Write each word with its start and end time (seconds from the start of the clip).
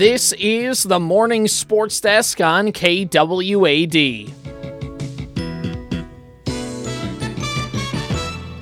This 0.00 0.32
is 0.38 0.84
the 0.84 0.98
Morning 0.98 1.46
Sports 1.46 2.00
Desk 2.00 2.40
on 2.40 2.68
KWAD. 2.68 4.32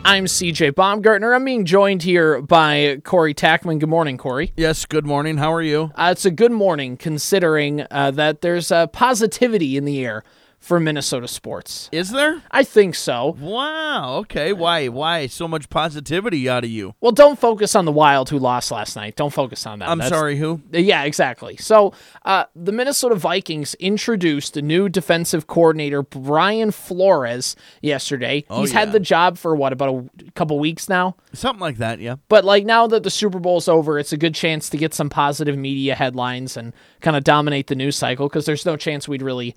I'm 0.04 0.24
CJ 0.24 0.74
Baumgartner. 0.74 1.32
I'm 1.34 1.44
being 1.44 1.64
joined 1.64 2.02
here 2.02 2.42
by 2.42 3.00
Corey 3.04 3.34
Tackman. 3.34 3.78
Good 3.78 3.88
morning, 3.88 4.18
Corey. 4.18 4.52
Yes, 4.56 4.84
good 4.84 5.06
morning. 5.06 5.36
How 5.36 5.52
are 5.52 5.62
you? 5.62 5.92
Uh, 5.94 6.08
it's 6.10 6.24
a 6.24 6.32
good 6.32 6.50
morning 6.50 6.96
considering 6.96 7.86
uh, 7.88 8.10
that 8.10 8.40
there's 8.40 8.72
uh, 8.72 8.88
positivity 8.88 9.76
in 9.76 9.84
the 9.84 10.04
air 10.04 10.24
for 10.58 10.80
Minnesota 10.80 11.28
sports. 11.28 11.88
Is 11.92 12.10
there? 12.10 12.42
I 12.50 12.64
think 12.64 12.94
so. 12.94 13.36
Wow. 13.38 14.16
Okay. 14.18 14.52
Why? 14.52 14.88
Why 14.88 15.26
so 15.26 15.46
much 15.48 15.70
positivity 15.70 16.48
out 16.48 16.64
of 16.64 16.70
you? 16.70 16.94
Well, 17.00 17.12
don't 17.12 17.38
focus 17.38 17.74
on 17.74 17.84
the 17.84 17.92
Wild 17.92 18.28
who 18.30 18.38
lost 18.38 18.70
last 18.70 18.96
night. 18.96 19.16
Don't 19.16 19.32
focus 19.32 19.66
on 19.66 19.78
that. 19.78 19.88
I'm 19.88 19.98
That's- 19.98 20.16
sorry. 20.18 20.36
Who? 20.36 20.60
Yeah, 20.72 21.04
exactly. 21.04 21.56
So 21.56 21.92
uh, 22.24 22.44
the 22.54 22.72
Minnesota 22.72 23.14
Vikings 23.14 23.74
introduced 23.74 24.56
a 24.56 24.62
new 24.62 24.88
defensive 24.88 25.46
coordinator, 25.46 26.02
Brian 26.02 26.70
Flores, 26.70 27.56
yesterday. 27.80 28.44
Oh, 28.50 28.60
He's 28.60 28.72
yeah. 28.72 28.80
had 28.80 28.92
the 28.92 29.00
job 29.00 29.38
for 29.38 29.54
what 29.54 29.72
about 29.72 30.10
a 30.26 30.30
couple 30.32 30.58
weeks 30.58 30.88
now. 30.88 31.16
Something 31.32 31.60
like 31.60 31.78
that. 31.78 32.00
Yeah. 32.00 32.16
But 32.28 32.44
like 32.44 32.64
now 32.64 32.86
that 32.88 33.04
the 33.04 33.10
Super 33.10 33.38
Bowl's 33.38 33.68
over, 33.68 33.98
it's 33.98 34.12
a 34.12 34.16
good 34.16 34.34
chance 34.34 34.68
to 34.70 34.76
get 34.76 34.92
some 34.92 35.08
positive 35.08 35.56
media 35.56 35.94
headlines 35.94 36.56
and 36.56 36.72
kind 37.00 37.16
of 37.16 37.24
dominate 37.24 37.68
the 37.68 37.74
news 37.76 37.96
cycle 37.96 38.28
because 38.28 38.44
there's 38.44 38.66
no 38.66 38.76
chance 38.76 39.06
we'd 39.08 39.22
really 39.22 39.54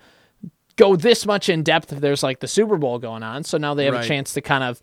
go 0.75 0.95
this 0.95 1.25
much 1.25 1.49
in 1.49 1.63
depth 1.63 1.91
if 1.93 1.99
there's 1.99 2.23
like 2.23 2.39
the 2.39 2.47
Super 2.47 2.77
Bowl 2.77 2.99
going 2.99 3.23
on. 3.23 3.43
So 3.43 3.57
now 3.57 3.73
they 3.73 3.85
have 3.85 3.93
a 3.93 4.03
chance 4.05 4.33
to 4.33 4.41
kind 4.41 4.63
of 4.63 4.79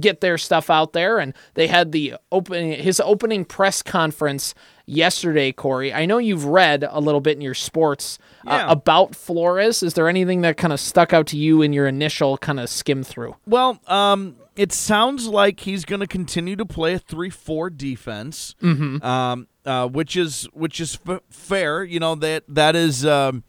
get 0.00 0.20
their 0.20 0.38
stuff 0.38 0.70
out 0.70 0.92
there. 0.92 1.18
And 1.18 1.34
they 1.54 1.66
had 1.66 1.92
the 1.92 2.14
opening 2.30 2.72
his 2.82 3.00
opening 3.00 3.44
press 3.44 3.82
conference 3.82 4.54
yesterday, 4.86 5.52
Corey. 5.52 5.92
I 5.92 6.06
know 6.06 6.18
you've 6.18 6.44
read 6.44 6.84
a 6.88 7.00
little 7.00 7.20
bit 7.20 7.36
in 7.36 7.40
your 7.40 7.54
sports 7.54 8.18
Yeah. 8.44 8.66
uh, 8.68 8.72
about 8.72 9.14
Flores. 9.14 9.82
Is 9.82 9.94
there 9.94 10.08
anything 10.08 10.40
that 10.42 10.56
kind 10.56 10.72
of 10.72 10.80
stuck 10.80 11.12
out 11.12 11.26
to 11.28 11.36
you 11.36 11.62
in 11.62 11.72
your 11.72 11.86
initial 11.86 12.38
kind 12.38 12.58
of 12.58 12.68
skim 12.68 13.02
through? 13.04 13.36
Well, 13.46 13.80
um, 13.86 14.36
it 14.56 14.72
sounds 14.72 15.26
like 15.28 15.60
he's 15.60 15.84
going 15.84 16.00
to 16.00 16.06
continue 16.06 16.56
to 16.56 16.66
play 16.66 16.94
a 16.94 16.98
three-four 16.98 17.70
defense, 17.70 18.54
mm-hmm. 18.62 19.02
um, 19.04 19.46
uh, 19.64 19.88
which 19.88 20.16
is 20.16 20.48
which 20.52 20.80
is 20.80 20.98
f- 21.06 21.22
fair. 21.30 21.84
You 21.84 22.00
know 22.00 22.14
that 22.16 22.44
that 22.48 22.76
is. 22.76 23.06
Um, 23.06 23.44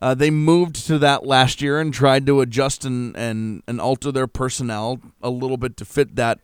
uh, 0.00 0.14
they 0.14 0.30
moved 0.30 0.76
to 0.86 0.98
that 0.98 1.26
last 1.26 1.60
year 1.60 1.80
and 1.80 1.92
tried 1.92 2.26
to 2.26 2.40
adjust 2.40 2.84
and, 2.84 3.16
and, 3.16 3.62
and 3.66 3.80
alter 3.80 4.12
their 4.12 4.26
personnel 4.26 5.00
a 5.22 5.30
little 5.30 5.56
bit 5.56 5.76
to 5.78 5.84
fit 5.84 6.16
that. 6.16 6.40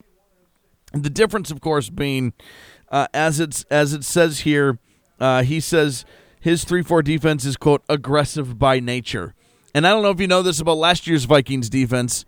The 0.92 1.10
difference, 1.10 1.50
of 1.50 1.60
course, 1.60 1.90
being 1.90 2.32
uh, 2.90 3.08
as 3.12 3.40
it's 3.40 3.64
as 3.70 3.92
it 3.92 4.04
says 4.04 4.40
here, 4.40 4.78
uh, 5.18 5.42
he 5.42 5.60
says 5.60 6.04
his 6.40 6.64
three 6.64 6.82
four 6.82 7.02
defense 7.02 7.44
is 7.44 7.56
quote 7.56 7.82
aggressive 7.88 8.58
by 8.58 8.80
nature. 8.80 9.34
And 9.74 9.86
I 9.86 9.90
don't 9.90 10.02
know 10.02 10.10
if 10.10 10.20
you 10.20 10.26
know 10.26 10.40
this 10.40 10.58
about 10.58 10.78
last 10.78 11.06
year's 11.06 11.24
Vikings 11.24 11.68
defense. 11.68 12.24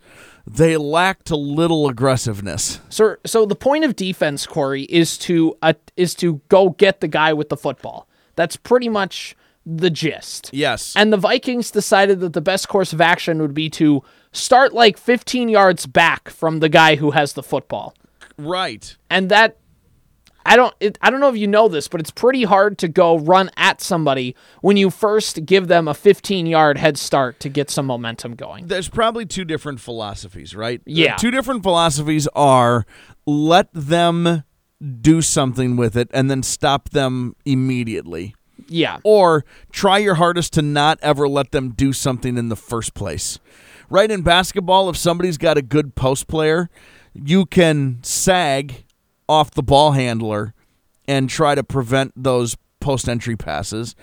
They 0.47 0.77
lacked 0.77 1.31
a 1.31 1.37
little 1.37 1.89
aggressiveness. 1.89 2.81
So, 2.91 3.17
so 3.25 3.47
the 3.47 3.55
point 3.55 3.85
of 3.85 3.97
defense, 3.97 4.47
Corey, 4.47 4.83
is 4.83 5.17
to 5.19 5.57
uh, 5.63 5.73
is 5.97 6.15
to 6.17 6.43
go 6.49 6.71
get 6.71 7.01
the 7.01 7.09
guy 7.09 7.33
with 7.33 7.49
the 7.49 7.57
football. 7.57 8.07
That's 8.35 8.57
pretty 8.57 8.91
much 8.91 9.35
the 9.69 9.91
gist. 9.91 10.51
Yes. 10.53 10.95
And 10.97 11.13
the 11.13 11.19
Vikings 11.19 11.71
decided 11.71 12.21
that 12.21 12.33
the 12.33 12.41
best 12.41 12.69
course 12.69 12.93
of 12.95 13.01
action 13.01 13.41
would 13.43 13.55
be 13.55 13.69
to 13.71 14.03
start 14.33 14.73
like 14.73 14.97
15 14.97 15.49
yards 15.49 15.87
back 15.87 16.31
from 16.31 16.61
the 16.61 16.71
guy 16.71 16.97
who 16.97 17.11
has 17.11 17.35
the 17.35 17.43
football. 17.43 17.95
right. 18.39 18.97
And 19.11 19.31
that 19.31 19.59
I 20.47 20.57
don't 20.57 20.75
it, 20.81 20.97
I 21.03 21.11
don't 21.11 21.21
know 21.21 21.29
if 21.29 21.37
you 21.37 21.47
know 21.47 21.69
this, 21.69 21.89
but 21.89 22.01
it's 22.01 22.11
pretty 22.11 22.45
hard 22.45 22.79
to 22.79 22.89
go 22.89 23.19
run 23.19 23.51
at 23.59 23.83
somebody 23.83 24.35
when 24.63 24.79
you 24.79 24.89
first 24.89 25.45
give 25.45 25.69
them 25.69 25.87
a 25.87 25.93
15-yard 25.93 26.79
head 26.79 26.97
start 26.97 27.39
to 27.41 27.51
get 27.51 27.69
some 27.69 27.85
momentum 27.85 28.35
going. 28.35 28.67
There's 28.67 28.89
probably 28.89 29.27
two 29.27 29.45
different 29.45 29.81
philosophies, 29.81 30.57
right? 30.57 30.81
Uh, 30.81 30.85
yeah. 30.87 31.17
The 31.17 31.21
two 31.21 31.31
different 31.31 31.63
philosophies 31.63 32.27
are 32.29 32.87
let 33.27 33.69
them 33.75 34.45
do 35.01 35.21
something 35.21 35.77
with 35.77 35.97
it 35.97 36.09
and 36.15 36.31
then 36.31 36.43
stop 36.43 36.91
them 36.91 37.37
immediately. 37.45 38.35
Yeah. 38.67 38.99
or 39.05 39.45
try 39.73 39.99
your 39.99 40.17
hardest 40.17 40.53
to 40.55 40.63
not 40.63 40.99
ever 41.03 41.29
let 41.29 41.53
them 41.53 41.71
do 41.71 41.93
something 41.93 42.37
in 42.37 42.49
the 42.49 42.57
first 42.57 42.95
place. 42.95 43.39
Right 43.91 44.11
in 44.11 44.23
basketball, 44.23 44.91
if 44.91 44.97
somebody's 44.97 45.39
got 45.39 45.57
a 45.57 45.63
good 45.63 45.95
post 45.95 46.27
player, 46.29 46.69
you 47.15 47.47
can 47.47 47.99
sag 48.03 48.85
off 49.29 49.51
the 49.51 49.63
ball 49.63 49.93
handler 49.93 50.55
and 51.07 51.31
try 51.31 51.55
to 51.55 51.65
prevent 51.65 52.13
those 52.17 52.57
post 52.81 53.09
entry 53.09 53.37
passes. 53.37 53.95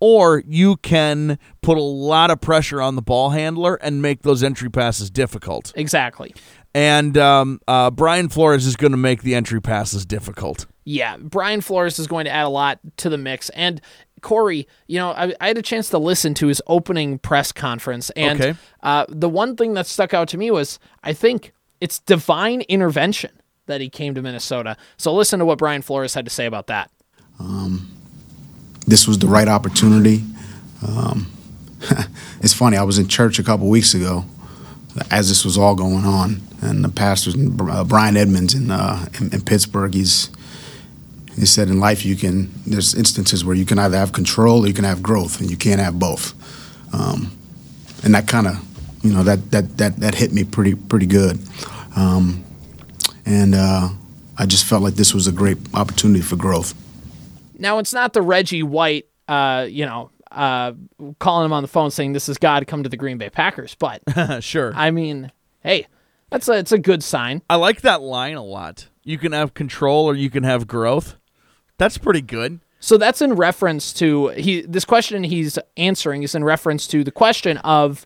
Or 0.00 0.42
you 0.46 0.76
can 0.76 1.38
put 1.62 1.78
a 1.78 1.82
lot 1.82 2.30
of 2.30 2.40
pressure 2.40 2.82
on 2.82 2.96
the 2.96 3.02
ball 3.02 3.30
handler 3.30 3.76
and 3.76 4.02
make 4.02 4.22
those 4.22 4.42
entry 4.42 4.68
passes 4.68 5.10
difficult. 5.10 5.72
Exactly. 5.76 6.34
And 6.74 7.16
um, 7.16 7.60
uh, 7.68 7.90
Brian 7.90 8.28
Flores 8.28 8.66
is 8.66 8.76
going 8.76 8.90
to 8.90 8.98
make 8.98 9.22
the 9.22 9.34
entry 9.34 9.60
passes 9.62 10.04
difficult. 10.04 10.66
Yeah, 10.84 11.16
Brian 11.18 11.60
Flores 11.60 11.98
is 11.98 12.06
going 12.06 12.24
to 12.24 12.30
add 12.30 12.44
a 12.44 12.48
lot 12.48 12.80
to 12.98 13.08
the 13.08 13.18
mix. 13.18 13.48
And 13.50 13.80
Corey, 14.20 14.66
you 14.86 14.98
know, 14.98 15.10
I, 15.12 15.34
I 15.40 15.48
had 15.48 15.58
a 15.58 15.62
chance 15.62 15.88
to 15.90 15.98
listen 15.98 16.34
to 16.34 16.46
his 16.48 16.60
opening 16.66 17.18
press 17.18 17.52
conference, 17.52 18.10
and 18.10 18.40
Okay. 18.40 18.54
uh, 18.82 19.06
the 19.08 19.28
one 19.28 19.56
thing 19.56 19.74
that 19.74 19.86
stuck 19.86 20.12
out 20.14 20.28
to 20.28 20.38
me 20.38 20.50
was 20.50 20.78
I 21.02 21.12
think 21.12 21.52
it's 21.80 21.98
divine 22.00 22.62
intervention 22.62 23.30
that 23.66 23.80
he 23.80 23.88
came 23.88 24.14
to 24.14 24.22
Minnesota. 24.22 24.76
So 24.96 25.12
listen 25.14 25.38
to 25.38 25.44
what 25.44 25.58
Brian 25.58 25.82
Flores 25.82 26.14
had 26.14 26.24
to 26.24 26.30
say 26.30 26.46
about 26.46 26.66
that. 26.68 26.90
this 28.86 29.06
was 29.06 29.18
the 29.18 29.26
right 29.26 29.48
opportunity. 29.48 30.24
Um, 30.86 31.30
it's 32.40 32.52
funny. 32.54 32.76
I 32.76 32.82
was 32.82 32.98
in 32.98 33.08
church 33.08 33.38
a 33.38 33.42
couple 33.42 33.68
weeks 33.68 33.94
ago 33.94 34.24
as 35.10 35.28
this 35.28 35.44
was 35.44 35.56
all 35.56 35.74
going 35.74 36.04
on, 36.04 36.42
and 36.60 36.84
the 36.84 36.88
pastor, 36.88 37.30
uh, 37.70 37.82
Brian 37.84 38.16
Edmonds 38.16 38.54
in, 38.54 38.70
uh, 38.70 39.06
in 39.20 39.32
in 39.32 39.40
Pittsburgh, 39.40 39.94
he's 39.94 40.28
he 41.34 41.46
said 41.46 41.68
in 41.68 41.80
life 41.80 42.04
you 42.04 42.16
can 42.16 42.50
there's 42.66 42.94
instances 42.94 43.44
where 43.44 43.56
you 43.56 43.64
can 43.64 43.78
either 43.78 43.96
have 43.96 44.12
control 44.12 44.64
or 44.64 44.66
you 44.66 44.74
can 44.74 44.84
have 44.84 45.02
growth, 45.02 45.40
and 45.40 45.50
you 45.50 45.56
can't 45.56 45.80
have 45.80 45.98
both. 45.98 46.34
Um, 46.94 47.36
and 48.04 48.14
that 48.14 48.28
kind 48.28 48.46
of 48.46 48.64
you 49.02 49.12
know 49.12 49.22
that 49.22 49.50
that 49.50 49.78
that 49.78 49.96
that 49.98 50.14
hit 50.14 50.32
me 50.32 50.44
pretty 50.44 50.74
pretty 50.74 51.06
good. 51.06 51.38
Um, 51.96 52.44
and 53.24 53.54
uh, 53.54 53.88
I 54.38 54.46
just 54.46 54.64
felt 54.64 54.82
like 54.82 54.94
this 54.94 55.14
was 55.14 55.26
a 55.26 55.32
great 55.32 55.58
opportunity 55.74 56.22
for 56.22 56.36
growth. 56.36 56.74
Now 57.58 57.78
it's 57.78 57.92
not 57.92 58.12
the 58.12 58.22
Reggie 58.22 58.62
White, 58.62 59.06
uh, 59.28 59.66
you 59.68 59.86
know, 59.86 60.10
uh, 60.30 60.72
calling 61.18 61.46
him 61.46 61.52
on 61.52 61.62
the 61.62 61.68
phone 61.68 61.90
saying 61.90 62.12
this 62.12 62.28
is 62.28 62.38
God, 62.38 62.66
come 62.66 62.82
to 62.82 62.88
the 62.88 62.96
Green 62.96 63.18
Bay 63.18 63.30
Packers. 63.30 63.74
But 63.74 64.02
sure. 64.40 64.72
I 64.74 64.90
mean, 64.90 65.30
hey, 65.60 65.86
that's 66.30 66.48
a 66.48 66.52
it's 66.52 66.72
a 66.72 66.78
good 66.78 67.02
sign. 67.02 67.42
I 67.48 67.56
like 67.56 67.82
that 67.82 68.02
line 68.02 68.36
a 68.36 68.44
lot. 68.44 68.88
You 69.04 69.18
can 69.18 69.32
have 69.32 69.54
control 69.54 70.06
or 70.06 70.14
you 70.14 70.30
can 70.30 70.44
have 70.44 70.66
growth. 70.66 71.16
That's 71.78 71.98
pretty 71.98 72.20
good. 72.22 72.60
So 72.80 72.96
that's 72.96 73.22
in 73.22 73.34
reference 73.34 73.92
to 73.94 74.28
he. 74.28 74.62
This 74.62 74.84
question 74.84 75.22
he's 75.24 75.58
answering 75.76 76.22
is 76.24 76.34
in 76.34 76.42
reference 76.44 76.86
to 76.88 77.04
the 77.04 77.12
question 77.12 77.58
of 77.58 78.04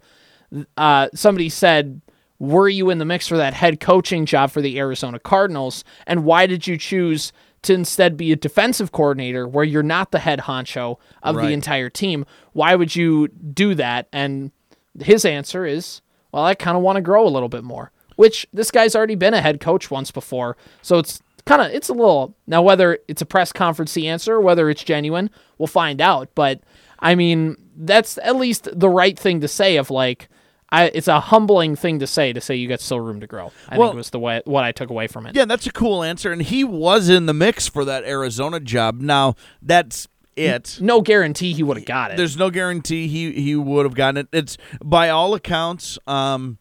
uh, 0.76 1.08
somebody 1.14 1.48
said, 1.48 2.02
"Were 2.38 2.68
you 2.68 2.90
in 2.90 2.98
the 2.98 3.04
mix 3.06 3.26
for 3.26 3.36
that 3.38 3.54
head 3.54 3.80
coaching 3.80 4.26
job 4.26 4.50
for 4.50 4.60
the 4.60 4.78
Arizona 4.78 5.18
Cardinals? 5.18 5.82
And 6.06 6.24
why 6.24 6.46
did 6.46 6.66
you 6.66 6.76
choose 6.76 7.32
to 7.62 7.72
instead 7.72 8.16
be 8.18 8.32
a 8.32 8.36
defensive 8.36 8.92
coordinator, 8.92 9.48
where 9.48 9.64
you're 9.64 9.82
not 9.82 10.10
the 10.12 10.18
head 10.20 10.40
honcho 10.40 10.98
of 11.22 11.36
Right. 11.36 11.46
the 11.46 11.52
entire 11.52 11.88
team? 11.88 12.26
Why 12.52 12.74
would 12.76 12.94
you 12.94 13.28
do 13.28 13.74
that?" 13.76 14.08
And 14.12 14.52
his 15.00 15.24
answer 15.24 15.64
is, 15.64 16.02
"Well, 16.32 16.44
I 16.44 16.54
kind 16.54 16.76
of 16.76 16.82
want 16.82 16.96
to 16.96 17.02
grow 17.02 17.26
a 17.26 17.30
little 17.30 17.48
bit 17.48 17.64
more." 17.64 17.92
Which 18.16 18.46
this 18.52 18.70
guy's 18.70 18.94
already 18.94 19.14
been 19.14 19.34
a 19.34 19.40
head 19.42 19.58
coach 19.60 19.90
once 19.90 20.10
before, 20.10 20.56
so 20.82 20.98
it's 20.98 21.20
kind 21.46 21.62
of 21.62 21.70
it's 21.72 21.88
a 21.88 21.92
little 21.92 22.36
now 22.46 22.60
whether 22.60 22.98
it's 23.08 23.22
a 23.22 23.26
press 23.26 23.52
conference 23.52 23.96
answer 23.96 24.40
whether 24.40 24.68
it's 24.68 24.82
genuine 24.84 25.30
we'll 25.58 25.66
find 25.66 26.00
out 26.00 26.28
but 26.34 26.60
i 26.98 27.14
mean 27.14 27.56
that's 27.76 28.18
at 28.22 28.36
least 28.36 28.68
the 28.78 28.88
right 28.88 29.18
thing 29.18 29.40
to 29.40 29.48
say 29.48 29.76
of 29.76 29.90
like 29.90 30.28
I, 30.72 30.86
it's 30.86 31.06
a 31.06 31.20
humbling 31.20 31.76
thing 31.76 32.00
to 32.00 32.08
say 32.08 32.32
to 32.32 32.40
say 32.40 32.56
you 32.56 32.68
got 32.68 32.80
still 32.80 32.98
room 33.00 33.20
to 33.20 33.26
grow 33.28 33.52
i 33.68 33.78
Well- 33.78 33.90
think 33.90 33.96
was 33.98 34.10
the 34.10 34.18
way 34.18 34.42
what 34.44 34.64
i 34.64 34.72
took 34.72 34.90
away 34.90 35.06
from 35.06 35.26
it 35.26 35.36
Yeah, 35.36 35.44
that's 35.44 35.66
a 35.66 35.72
cool 35.72 36.02
answer. 36.02 36.32
And 36.32 36.42
he 36.42 36.64
was 36.64 37.08
in 37.08 37.26
the 37.26 37.32
mix 37.34 37.68
for 37.68 37.84
that 37.84 38.02
Arizona 38.04 38.58
job. 38.58 39.00
Now, 39.00 39.36
that's 39.62 40.08
it. 40.34 40.78
no 40.80 41.00
guarantee 41.02 41.52
he 41.52 41.62
would 41.62 41.76
have 41.76 41.86
got 41.86 42.10
it 42.10 42.16
There's 42.16 42.36
no 42.36 42.50
guarantee 42.50 43.06
he, 43.06 43.32
he 43.40 43.54
would 43.54 43.86
have 43.86 43.94
gotten 43.94 44.16
it. 44.18 44.28
It's 44.32 44.58
by 44.84 45.08
all 45.08 45.34
accounts, 45.34 45.98
um, 46.08 46.58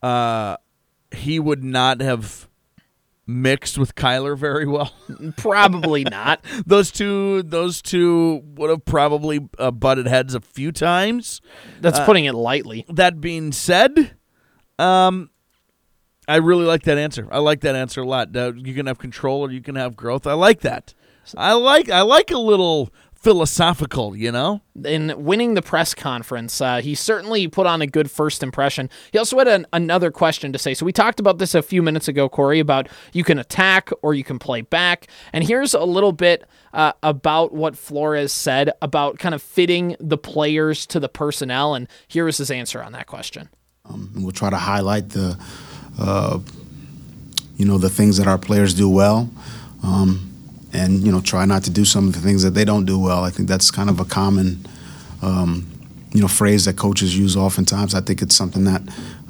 uh, 0.00 0.56
he 1.12 1.38
would 1.40 1.64
not 1.64 2.00
have 2.00 2.48
mixed 3.26 3.78
with 3.78 3.94
Kyler 3.94 4.36
very 4.36 4.66
well. 4.66 4.92
probably 5.36 6.04
not 6.04 6.44
those 6.66 6.90
two, 6.90 7.42
those 7.42 7.82
two 7.82 8.42
would 8.56 8.70
have 8.70 8.84
probably 8.84 9.48
uh, 9.58 9.70
butted 9.70 10.06
heads 10.06 10.34
a 10.34 10.40
few 10.40 10.72
times. 10.72 11.40
that's 11.80 12.00
putting 12.00 12.24
it 12.24 12.34
lightly 12.34 12.84
That 12.88 13.20
being 13.20 13.52
said, 13.52 14.16
um, 14.78 15.30
I 16.26 16.36
really 16.36 16.64
like 16.64 16.82
that 16.84 16.98
answer. 16.98 17.28
I 17.30 17.38
like 17.38 17.60
that 17.60 17.74
answer 17.74 18.02
a 18.02 18.06
lot. 18.06 18.34
Uh, 18.34 18.52
you 18.56 18.74
can 18.74 18.86
have 18.86 18.98
control 18.98 19.42
or 19.42 19.50
you 19.50 19.60
can 19.60 19.74
have 19.74 19.96
growth. 19.96 20.26
I 20.26 20.32
like 20.32 20.60
that. 20.60 20.94
I 21.36 21.52
like 21.54 21.88
I 21.88 22.02
like 22.02 22.30
a 22.30 22.38
little 22.38 22.92
philosophical, 23.24 24.14
you 24.14 24.30
know? 24.30 24.60
in 24.84 25.14
winning 25.24 25.54
the 25.54 25.62
press 25.62 25.94
conference, 25.94 26.60
uh, 26.60 26.80
he 26.80 26.94
certainly 26.94 27.46
put 27.48 27.66
on 27.66 27.80
a 27.80 27.86
good 27.86 28.10
first 28.10 28.42
impression. 28.42 28.90
He 29.12 29.18
also 29.18 29.38
had 29.38 29.48
an, 29.48 29.66
another 29.72 30.10
question 30.10 30.52
to 30.52 30.58
say. 30.58 30.74
So 30.74 30.84
we 30.84 30.92
talked 30.92 31.20
about 31.20 31.38
this 31.38 31.54
a 31.54 31.62
few 31.62 31.82
minutes 31.82 32.08
ago, 32.08 32.28
Corey, 32.28 32.60
about 32.60 32.88
you 33.12 33.24
can 33.24 33.38
attack 33.38 33.90
or 34.02 34.14
you 34.14 34.24
can 34.24 34.38
play 34.38 34.62
back. 34.62 35.06
And 35.32 35.44
here's 35.44 35.74
a 35.74 35.84
little 35.84 36.12
bit 36.12 36.44
uh, 36.72 36.92
about 37.02 37.52
what 37.52 37.78
Flores 37.78 38.32
said 38.32 38.72
about 38.82 39.18
kind 39.18 39.34
of 39.34 39.42
fitting 39.42 39.96
the 40.00 40.18
players 40.18 40.86
to 40.86 41.00
the 41.00 41.08
personnel. 41.08 41.74
And 41.74 41.88
here 42.08 42.26
is 42.26 42.38
his 42.38 42.50
answer 42.50 42.82
on 42.82 42.92
that 42.92 43.06
question. 43.06 43.48
Um, 43.84 44.10
we'll 44.16 44.32
try 44.32 44.50
to 44.50 44.56
highlight 44.56 45.10
the, 45.10 45.38
uh, 45.98 46.40
you 47.56 47.64
know, 47.64 47.78
the 47.78 47.90
things 47.90 48.16
that 48.16 48.26
our 48.26 48.38
players 48.38 48.74
do 48.74 48.88
well. 48.88 49.30
Um, 49.82 50.33
and 50.74 51.04
you 51.04 51.12
know 51.12 51.20
try 51.20 51.44
not 51.44 51.62
to 51.64 51.70
do 51.70 51.84
some 51.84 52.08
of 52.08 52.14
the 52.14 52.20
things 52.20 52.42
that 52.42 52.50
they 52.50 52.64
don't 52.64 52.84
do 52.84 52.98
well. 52.98 53.24
I 53.24 53.30
think 53.30 53.48
that's 53.48 53.70
kind 53.70 53.88
of 53.88 54.00
a 54.00 54.04
common 54.04 54.66
um, 55.22 55.66
you 56.12 56.20
know 56.20 56.28
phrase 56.28 56.64
that 56.66 56.76
coaches 56.76 57.16
use 57.16 57.36
oftentimes. 57.36 57.94
I 57.94 58.00
think 58.00 58.20
it's 58.20 58.34
something 58.34 58.64
that 58.64 58.82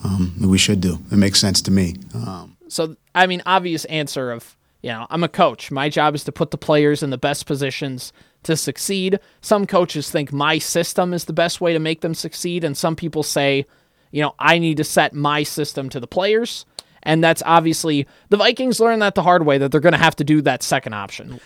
um, 0.03 0.35
we 0.41 0.59
should 0.59 0.81
do. 0.81 0.99
It 1.13 1.17
makes 1.17 1.41
sense 1.41 1.63
to 1.63 1.71
me. 1.71 1.97
Um, 2.15 2.57
so 2.69 2.97
I 3.15 3.27
mean, 3.27 3.43
obvious 3.47 3.85
answer 3.87 4.33
of 4.33 4.57
you 4.83 4.91
know 4.91 5.07
I'm 5.11 5.23
a 5.23 5.29
coach. 5.29 5.71
My 5.71 5.89
job 5.89 6.15
is 6.15 6.25
to 6.25 6.33
put 6.33 6.51
the 6.51 6.59
players 6.59 7.03
in 7.03 7.11
the 7.11 7.19
best 7.19 7.47
positions 7.47 8.13
to 8.45 8.57
succeed. 8.57 9.21
Some 9.41 9.67
coaches 9.67 10.11
think 10.11 10.33
my 10.33 10.59
system 10.59 11.15
is 11.15 11.27
the 11.27 11.33
best 11.33 11.61
way 11.61 11.73
to 11.73 11.79
make 11.79 12.01
them 12.01 12.15
succeed, 12.15 12.65
and 12.65 12.77
some 12.77 12.97
people 12.97 13.23
say, 13.23 13.67
you 14.11 14.23
know, 14.23 14.35
I 14.39 14.59
need 14.59 14.77
to 14.79 14.85
set 14.85 15.13
my 15.13 15.43
system 15.43 15.89
to 15.91 16.01
the 16.01 16.07
players. 16.07 16.65
And 17.05 17.23
that's 17.23 17.43
obviously 17.45 18.07
the 18.31 18.37
Vikings 18.37 18.81
learned 18.81 19.03
that 19.03 19.15
the 19.15 19.23
hard 19.23 19.45
way 19.45 19.59
that 19.59 19.71
they're 19.71 19.81
going 19.81 19.93
to 19.93 19.99
have 19.99 20.17
to 20.17 20.25
do 20.25 20.41
that 20.43 20.63
second 20.63 20.95
option. 20.95 21.41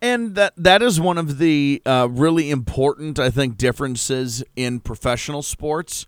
And 0.00 0.36
that 0.36 0.52
that 0.56 0.80
is 0.80 1.00
one 1.00 1.18
of 1.18 1.38
the 1.38 1.82
uh, 1.84 2.08
really 2.10 2.50
important, 2.50 3.18
I 3.18 3.30
think, 3.30 3.56
differences 3.56 4.44
in 4.54 4.80
professional 4.80 5.42
sports 5.42 6.06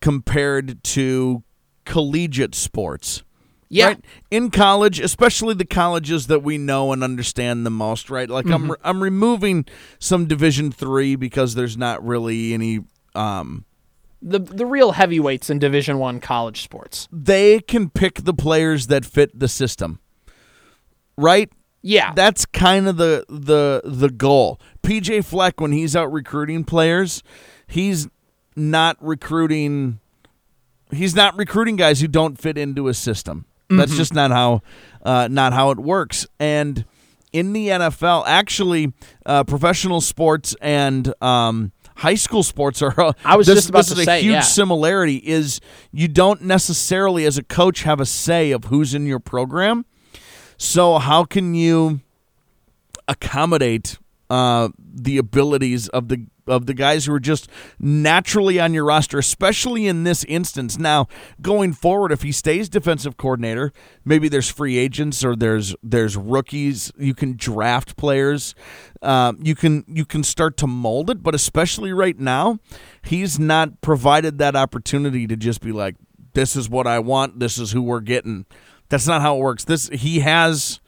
compared 0.00 0.82
to 0.84 1.42
collegiate 1.84 2.54
sports. 2.54 3.24
Yeah. 3.68 3.86
Right? 3.86 4.04
In 4.30 4.50
college, 4.50 4.98
especially 4.98 5.54
the 5.54 5.64
colleges 5.64 6.26
that 6.26 6.42
we 6.42 6.58
know 6.58 6.92
and 6.92 7.04
understand 7.04 7.64
the 7.64 7.70
most, 7.70 8.10
right? 8.10 8.28
Like 8.28 8.46
mm-hmm. 8.46 8.72
I'm 8.72 8.76
I'm 8.82 9.02
removing 9.02 9.64
some 9.98 10.26
Division 10.26 10.72
3 10.72 11.16
because 11.16 11.54
there's 11.54 11.76
not 11.76 12.04
really 12.04 12.52
any 12.52 12.80
um, 13.14 13.64
the 14.22 14.38
the 14.38 14.66
real 14.66 14.92
heavyweights 14.92 15.50
in 15.50 15.58
Division 15.58 15.98
One 15.98 16.20
college 16.20 16.62
sports. 16.62 17.08
They 17.10 17.60
can 17.60 17.90
pick 17.90 18.24
the 18.24 18.34
players 18.34 18.88
that 18.88 19.04
fit 19.04 19.38
the 19.38 19.48
system, 19.48 20.00
right? 21.16 21.50
Yeah, 21.82 22.12
that's 22.14 22.44
kind 22.44 22.88
of 22.88 22.96
the 22.96 23.24
the 23.28 23.82
the 23.84 24.10
goal. 24.10 24.60
PJ 24.82 25.24
Fleck, 25.24 25.60
when 25.60 25.72
he's 25.72 25.96
out 25.96 26.12
recruiting 26.12 26.64
players, 26.64 27.22
he's 27.66 28.08
not 28.54 28.96
recruiting. 29.00 30.00
He's 30.92 31.14
not 31.14 31.36
recruiting 31.36 31.76
guys 31.76 32.00
who 32.00 32.08
don't 32.08 32.38
fit 32.38 32.58
into 32.58 32.88
a 32.88 32.94
system. 32.94 33.46
Mm-hmm. 33.64 33.78
That's 33.78 33.96
just 33.96 34.12
not 34.12 34.30
how 34.30 34.62
uh, 35.02 35.28
not 35.30 35.52
how 35.52 35.70
it 35.70 35.78
works. 35.78 36.26
And 36.38 36.84
in 37.32 37.52
the 37.52 37.68
NFL, 37.68 38.24
actually, 38.26 38.92
uh, 39.24 39.44
professional 39.44 40.00
sports 40.00 40.56
and 40.60 41.14
um, 41.22 41.72
high 42.00 42.14
school 42.14 42.42
sports 42.42 42.82
are. 42.82 42.98
Uh, 42.98 43.12
I 43.24 43.36
was 43.36 43.46
this, 43.46 43.56
just 43.56 43.68
about 43.68 43.84
this 43.84 43.94
to 43.94 44.00
is 44.00 44.04
say, 44.06 44.20
a 44.20 44.22
huge 44.22 44.32
yeah. 44.32 44.40
similarity. 44.40 45.16
Is 45.16 45.60
you 45.92 46.08
don't 46.08 46.42
necessarily, 46.42 47.24
as 47.24 47.38
a 47.38 47.42
coach, 47.42 47.82
have 47.82 48.00
a 48.00 48.06
say 48.06 48.50
of 48.50 48.64
who's 48.64 48.94
in 48.94 49.06
your 49.06 49.20
program. 49.20 49.84
So 50.56 50.98
how 50.98 51.24
can 51.24 51.54
you 51.54 52.00
accommodate 53.08 53.98
uh, 54.30 54.68
the 54.78 55.18
abilities 55.18 55.88
of 55.88 56.08
the 56.08 56.26
of 56.46 56.66
the 56.66 56.74
guys 56.74 57.06
who 57.06 57.12
are 57.12 57.20
just 57.20 57.48
naturally 57.78 58.58
on 58.58 58.74
your 58.74 58.84
roster, 58.84 59.18
especially 59.18 59.86
in 59.86 60.04
this 60.04 60.24
instance. 60.24 60.78
Now, 60.78 61.06
going 61.40 61.72
forward, 61.72 62.10
if 62.12 62.22
he 62.22 62.32
stays 62.32 62.68
defensive 62.68 63.16
coordinator, 63.16 63.72
maybe 64.04 64.28
there's 64.28 64.48
free 64.48 64.78
agents 64.78 65.24
or 65.24 65.36
there's 65.36 65.74
there's 65.82 66.16
rookies. 66.16 66.92
You 66.98 67.14
can 67.14 67.36
draft 67.36 67.96
players. 67.96 68.54
Um, 69.02 69.38
you 69.42 69.54
can 69.54 69.84
you 69.88 70.04
can 70.04 70.22
start 70.22 70.56
to 70.58 70.66
mold 70.66 71.10
it, 71.10 71.22
but 71.22 71.34
especially 71.34 71.92
right 71.92 72.18
now, 72.18 72.58
he's 73.02 73.38
not 73.38 73.80
provided 73.80 74.38
that 74.38 74.56
opportunity 74.56 75.26
to 75.26 75.36
just 75.36 75.60
be 75.60 75.72
like, 75.72 75.96
"This 76.34 76.56
is 76.56 76.68
what 76.68 76.86
I 76.86 76.98
want. 76.98 77.40
This 77.40 77.58
is 77.58 77.72
who 77.72 77.82
we're 77.82 78.00
getting." 78.00 78.46
That's 78.88 79.06
not 79.06 79.22
how 79.22 79.36
it 79.36 79.40
works. 79.40 79.64
This 79.64 79.88
he 79.88 80.20
has 80.20 80.80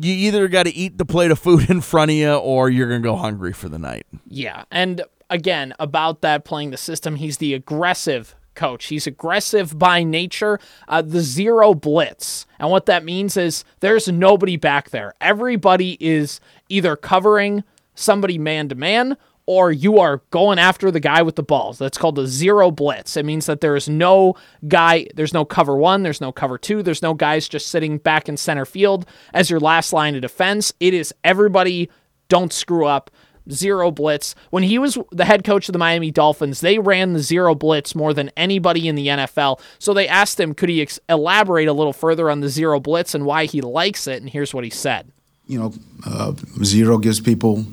you 0.00 0.12
either 0.28 0.48
got 0.48 0.64
to 0.64 0.74
eat 0.74 0.98
the 0.98 1.04
plate 1.04 1.30
of 1.30 1.38
food 1.38 1.70
in 1.70 1.80
front 1.80 2.10
of 2.10 2.16
you 2.16 2.34
or 2.34 2.68
you're 2.68 2.88
going 2.88 3.02
to 3.02 3.08
go 3.08 3.16
hungry 3.16 3.52
for 3.52 3.68
the 3.68 3.78
night. 3.78 4.06
Yeah. 4.26 4.64
And 4.70 5.02
again, 5.30 5.74
about 5.78 6.20
that 6.22 6.44
playing 6.44 6.70
the 6.70 6.76
system, 6.76 7.16
he's 7.16 7.38
the 7.38 7.54
aggressive 7.54 8.34
coach. 8.54 8.86
He's 8.86 9.06
aggressive 9.06 9.78
by 9.78 10.02
nature. 10.02 10.58
Uh, 10.88 11.02
the 11.02 11.20
zero 11.20 11.74
blitz. 11.74 12.46
And 12.58 12.70
what 12.70 12.86
that 12.86 13.04
means 13.04 13.36
is 13.36 13.64
there's 13.80 14.08
nobody 14.08 14.56
back 14.56 14.90
there. 14.90 15.14
Everybody 15.20 15.96
is 16.00 16.40
either 16.68 16.96
covering 16.96 17.62
somebody 17.94 18.38
man 18.38 18.68
to 18.68 18.74
man 18.74 19.16
or 19.46 19.70
you 19.70 19.98
are 19.98 20.22
going 20.30 20.58
after 20.58 20.90
the 20.90 21.00
guy 21.00 21.22
with 21.22 21.36
the 21.36 21.42
balls. 21.42 21.78
That's 21.78 21.96
called 21.96 22.16
the 22.16 22.26
zero 22.26 22.70
blitz. 22.70 23.16
It 23.16 23.24
means 23.24 23.46
that 23.46 23.60
there 23.60 23.76
is 23.76 23.88
no 23.88 24.34
guy, 24.66 25.06
there's 25.14 25.32
no 25.32 25.44
cover 25.44 25.76
one, 25.76 26.02
there's 26.02 26.20
no 26.20 26.32
cover 26.32 26.58
two, 26.58 26.82
there's 26.82 27.02
no 27.02 27.14
guys 27.14 27.48
just 27.48 27.68
sitting 27.68 27.98
back 27.98 28.28
in 28.28 28.36
center 28.36 28.64
field 28.64 29.06
as 29.32 29.48
your 29.48 29.60
last 29.60 29.92
line 29.92 30.16
of 30.16 30.22
defense. 30.22 30.72
It 30.80 30.92
is 30.92 31.14
everybody, 31.24 31.88
don't 32.28 32.52
screw 32.52 32.86
up. 32.86 33.10
Zero 33.48 33.92
blitz. 33.92 34.34
When 34.50 34.64
he 34.64 34.76
was 34.76 34.98
the 35.12 35.24
head 35.24 35.44
coach 35.44 35.68
of 35.68 35.72
the 35.72 35.78
Miami 35.78 36.10
Dolphins, 36.10 36.60
they 36.60 36.80
ran 36.80 37.12
the 37.12 37.20
zero 37.20 37.54
blitz 37.54 37.94
more 37.94 38.12
than 38.12 38.32
anybody 38.36 38.88
in 38.88 38.96
the 38.96 39.06
NFL. 39.06 39.60
So 39.78 39.94
they 39.94 40.08
asked 40.08 40.40
him, 40.40 40.52
could 40.52 40.68
he 40.68 40.82
ex- 40.82 40.98
elaborate 41.08 41.68
a 41.68 41.72
little 41.72 41.92
further 41.92 42.28
on 42.28 42.40
the 42.40 42.48
zero 42.48 42.80
blitz 42.80 43.14
and 43.14 43.24
why 43.24 43.44
he 43.44 43.60
likes 43.60 44.08
it? 44.08 44.20
And 44.20 44.28
here's 44.28 44.52
what 44.52 44.64
he 44.64 44.70
said. 44.70 45.12
You 45.46 45.60
know, 45.60 45.74
uh, 46.04 46.32
zero 46.64 46.98
gives 46.98 47.20
people 47.20 47.64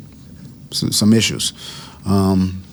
some 0.73 1.13
issues. 1.13 1.53
Um, 2.05 2.63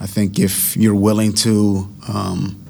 I 0.00 0.06
think 0.06 0.38
if 0.38 0.76
you're 0.76 0.94
willing 0.94 1.32
to, 1.34 1.88
um, 2.08 2.64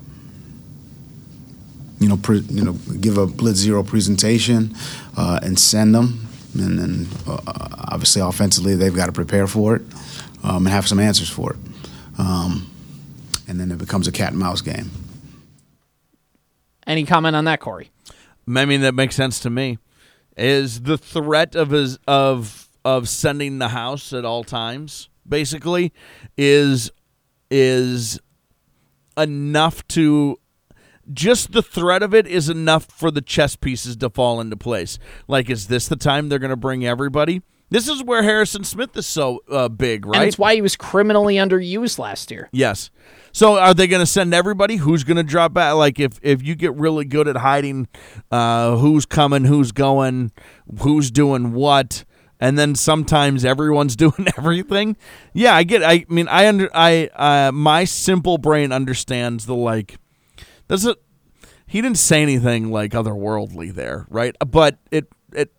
you 2.01 2.09
know, 2.09 2.17
pre- 2.17 2.41
you 2.41 2.65
know, 2.65 2.73
give 3.01 3.19
a 3.19 3.27
blitz 3.27 3.59
zero 3.59 3.83
presentation 3.83 4.75
uh, 5.17 5.39
and 5.43 5.59
send 5.59 5.95
them, 5.95 6.27
and 6.55 6.79
then 6.79 7.07
uh, 7.27 7.41
obviously 7.89 8.21
offensively 8.21 8.75
they've 8.75 8.95
got 8.95 9.07
to 9.07 9.13
prepare 9.13 9.47
for 9.47 9.77
it 9.77 9.83
um, 10.43 10.67
and 10.67 10.69
have 10.69 10.89
some 10.89 10.99
answers 10.99 11.29
for 11.29 11.53
it, 11.53 11.59
um, 12.19 12.69
and 13.47 13.61
then 13.61 13.71
it 13.71 13.79
becomes 13.79 14.09
a 14.09 14.13
cat 14.13 14.31
and 14.31 14.39
mouse 14.39 14.61
game. 14.61 14.91
Any 16.87 17.05
comment 17.05 17.37
on 17.37 17.45
that, 17.45 17.61
Corey? 17.61 17.91
I 18.49 18.65
mean, 18.65 18.81
that 18.81 18.95
makes 18.95 19.15
sense 19.15 19.39
to 19.41 19.51
me. 19.51 19.79
Is 20.37 20.83
the 20.83 20.99
threat 20.99 21.55
of 21.55 21.71
his 21.71 21.99
of 22.09 22.69
of 22.85 23.09
sending 23.09 23.59
the 23.59 23.69
house 23.69 24.13
at 24.13 24.25
all 24.25 24.45
times 24.45 25.09
basically 25.29 25.93
is 26.37 26.91
is 27.51 28.19
enough 29.17 29.87
to 29.89 30.39
just 31.13 31.53
the 31.53 31.63
threat 31.63 32.03
of 32.03 32.15
it 32.15 32.27
is 32.27 32.49
enough 32.49 32.87
for 32.87 33.11
the 33.11 33.21
chess 33.21 33.57
pieces 33.57 33.97
to 33.97 34.11
fall 34.11 34.41
into 34.41 34.57
place. 34.57 34.99
Like, 35.27 35.51
is 35.51 35.67
this 35.67 35.89
the 35.89 35.97
time 35.97 36.29
they're 36.29 36.39
going 36.39 36.51
to 36.51 36.57
bring 36.57 36.87
everybody? 36.87 37.43
This 37.71 37.89
is 37.89 38.03
where 38.03 38.23
Harrison 38.23 38.65
Smith 38.65 38.97
is 38.97 39.07
so 39.07 39.41
uh, 39.51 39.69
big, 39.69 40.05
right? 40.05 40.19
And 40.19 40.29
it's 40.29 40.39
why 40.39 40.57
he 40.57 40.63
was 40.63 40.75
criminally 40.75 41.37
underused 41.37 42.01
last 42.01 42.31
year. 42.31 42.49
Yes. 42.53 42.91
So, 43.33 43.59
are 43.59 43.75
they 43.75 43.87
going 43.87 44.01
to 44.01 44.07
send 44.07 44.35
everybody? 44.35 44.77
Who's 44.77 45.05
going 45.05 45.19
to 45.19 45.23
drop 45.23 45.53
back? 45.53 45.75
Like, 45.75 46.01
if 46.01 46.19
if 46.21 46.43
you 46.43 46.57
get 46.57 46.75
really 46.75 47.05
good 47.05 47.29
at 47.29 47.37
hiding, 47.37 47.87
uh, 48.33 48.77
who's 48.77 49.07
coming, 49.07 49.45
who's 49.45 49.71
going, 49.71 50.33
who's 50.81 51.13
doing 51.13 51.53
what, 51.53 52.05
and 52.41 52.59
then 52.59 52.75
sometimes 52.75 53.45
everyone's 53.45 53.97
doing 54.05 54.27
everything. 54.37 54.97
Yeah, 55.33 55.55
I 55.55 55.63
get. 55.63 55.83
I 55.85 56.07
mean, 56.09 56.29
I 56.29 56.49
under. 56.49 56.71
I 56.75 57.09
uh, 57.15 57.53
my 57.53 57.85
simple 57.85 58.39
brain 58.39 58.73
understands 58.73 59.47
the 59.47 59.55
like. 59.55 59.99
Does 60.69 60.87
it? 60.87 60.97
He 61.67 61.81
didn't 61.81 61.99
say 61.99 62.23
anything 62.23 62.71
like 62.71 62.93
otherworldly 62.93 63.73
there, 63.75 64.07
right? 64.09 64.35
But 64.45 64.79
it 64.91 65.07
it 65.33 65.53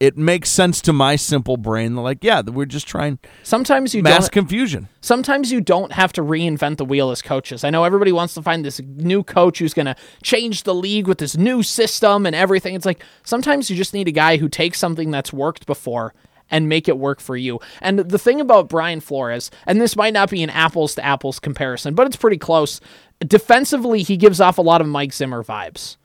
it 0.00 0.16
makes 0.16 0.50
sense 0.50 0.80
to 0.82 0.92
my 0.92 1.16
simple 1.16 1.56
brain. 1.56 1.96
Like, 1.96 2.22
yeah, 2.22 2.42
we're 2.42 2.64
just 2.66 2.86
trying. 2.86 3.18
Sometimes 3.42 3.94
you 3.94 4.02
mass 4.02 4.28
confusion. 4.28 4.88
Sometimes 5.00 5.52
you 5.52 5.60
don't 5.60 5.92
have 5.92 6.12
to 6.14 6.22
reinvent 6.22 6.78
the 6.78 6.84
wheel 6.84 7.10
as 7.10 7.22
coaches. 7.22 7.64
I 7.64 7.70
know 7.70 7.84
everybody 7.84 8.12
wants 8.12 8.34
to 8.34 8.42
find 8.42 8.64
this 8.64 8.80
new 8.80 9.22
coach 9.22 9.58
who's 9.58 9.74
going 9.74 9.86
to 9.86 9.96
change 10.22 10.64
the 10.64 10.74
league 10.74 11.06
with 11.06 11.18
this 11.18 11.36
new 11.36 11.62
system 11.62 12.26
and 12.26 12.34
everything. 12.34 12.74
It's 12.74 12.86
like 12.86 13.02
sometimes 13.24 13.70
you 13.70 13.76
just 13.76 13.94
need 13.94 14.08
a 14.08 14.12
guy 14.12 14.36
who 14.36 14.48
takes 14.48 14.78
something 14.78 15.10
that's 15.10 15.32
worked 15.32 15.66
before 15.66 16.14
and 16.50 16.68
make 16.68 16.88
it 16.88 16.98
work 16.98 17.20
for 17.20 17.36
you. 17.36 17.60
And 17.80 17.98
the 17.98 18.18
thing 18.18 18.40
about 18.40 18.68
Brian 18.68 19.00
Flores, 19.00 19.50
and 19.66 19.80
this 19.80 19.96
might 19.96 20.12
not 20.12 20.30
be 20.30 20.42
an 20.42 20.50
apples 20.50 20.94
to 20.96 21.04
apples 21.04 21.40
comparison, 21.40 21.94
but 21.94 22.06
it's 22.06 22.16
pretty 22.16 22.38
close. 22.38 22.80
Defensively, 23.20 24.02
he 24.02 24.16
gives 24.16 24.40
off 24.40 24.58
a 24.58 24.62
lot 24.62 24.80
of 24.80 24.86
Mike 24.86 25.12
Zimmer 25.12 25.42
vibes 25.42 25.96